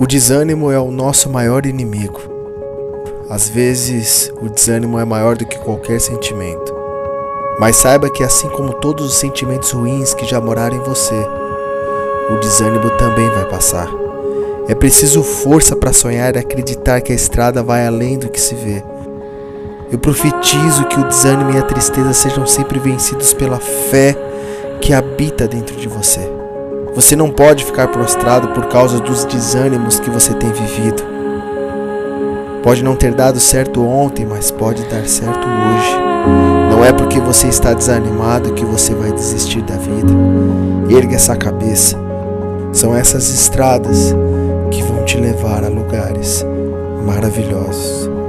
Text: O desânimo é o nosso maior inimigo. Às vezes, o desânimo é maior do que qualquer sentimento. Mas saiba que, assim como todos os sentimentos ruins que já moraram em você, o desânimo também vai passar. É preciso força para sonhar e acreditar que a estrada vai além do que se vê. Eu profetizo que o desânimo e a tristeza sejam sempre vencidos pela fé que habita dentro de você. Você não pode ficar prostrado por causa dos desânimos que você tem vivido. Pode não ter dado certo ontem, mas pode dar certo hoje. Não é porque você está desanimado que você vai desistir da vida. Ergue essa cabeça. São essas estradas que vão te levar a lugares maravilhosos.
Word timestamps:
O 0.00 0.06
desânimo 0.06 0.72
é 0.72 0.80
o 0.80 0.90
nosso 0.90 1.28
maior 1.28 1.66
inimigo. 1.66 2.22
Às 3.28 3.50
vezes, 3.50 4.32
o 4.40 4.48
desânimo 4.48 4.98
é 4.98 5.04
maior 5.04 5.36
do 5.36 5.44
que 5.44 5.58
qualquer 5.58 6.00
sentimento. 6.00 6.74
Mas 7.58 7.76
saiba 7.76 8.08
que, 8.08 8.24
assim 8.24 8.48
como 8.48 8.72
todos 8.72 9.04
os 9.04 9.18
sentimentos 9.18 9.72
ruins 9.72 10.14
que 10.14 10.24
já 10.24 10.40
moraram 10.40 10.78
em 10.78 10.82
você, 10.82 11.22
o 12.30 12.40
desânimo 12.40 12.88
também 12.96 13.28
vai 13.28 13.44
passar. 13.44 13.90
É 14.68 14.74
preciso 14.74 15.22
força 15.22 15.76
para 15.76 15.92
sonhar 15.92 16.34
e 16.34 16.38
acreditar 16.38 17.02
que 17.02 17.12
a 17.12 17.14
estrada 17.14 17.62
vai 17.62 17.86
além 17.86 18.18
do 18.18 18.30
que 18.30 18.40
se 18.40 18.54
vê. 18.54 18.82
Eu 19.92 19.98
profetizo 19.98 20.86
que 20.86 20.98
o 20.98 21.08
desânimo 21.08 21.52
e 21.52 21.58
a 21.58 21.62
tristeza 21.62 22.14
sejam 22.14 22.46
sempre 22.46 22.78
vencidos 22.78 23.34
pela 23.34 23.58
fé 23.58 24.16
que 24.80 24.94
habita 24.94 25.46
dentro 25.46 25.76
de 25.76 25.88
você. 25.88 26.40
Você 26.94 27.14
não 27.14 27.30
pode 27.30 27.64
ficar 27.64 27.88
prostrado 27.88 28.48
por 28.48 28.66
causa 28.66 28.98
dos 28.98 29.24
desânimos 29.24 30.00
que 30.00 30.10
você 30.10 30.34
tem 30.34 30.50
vivido. 30.50 31.02
Pode 32.62 32.82
não 32.82 32.96
ter 32.96 33.14
dado 33.14 33.38
certo 33.38 33.82
ontem, 33.82 34.26
mas 34.26 34.50
pode 34.50 34.82
dar 34.84 35.06
certo 35.06 35.38
hoje. 35.38 36.10
Não 36.70 36.84
é 36.84 36.92
porque 36.92 37.20
você 37.20 37.48
está 37.48 37.72
desanimado 37.72 38.52
que 38.54 38.64
você 38.64 38.94
vai 38.94 39.12
desistir 39.12 39.62
da 39.62 39.76
vida. 39.76 40.12
Ergue 40.90 41.14
essa 41.14 41.36
cabeça. 41.36 41.96
São 42.72 42.94
essas 42.94 43.28
estradas 43.30 44.14
que 44.70 44.82
vão 44.82 45.04
te 45.04 45.16
levar 45.16 45.64
a 45.64 45.68
lugares 45.68 46.44
maravilhosos. 47.06 48.19